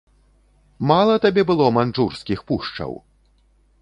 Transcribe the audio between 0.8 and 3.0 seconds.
Мала табе было маньчжурскіх пушчаў?